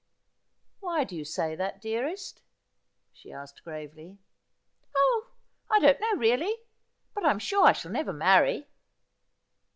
'Why 0.79 1.03
do 1.03 1.15
you 1.15 1.23
say 1.23 1.55
that, 1.55 1.79
dearest?' 1.79 2.41
she 3.13 3.31
asked 3.31 3.63
gravely.' 3.63 4.17
Oh, 4.97 5.29
I 5.69 5.79
don't 5.79 6.01
know, 6.01 6.15
really. 6.19 6.55
But 7.13 7.23
I'm 7.23 7.37
sure 7.37 7.65
I 7.67 7.73
shall 7.73 7.91
never 7.91 8.11
marry.' 8.11 8.67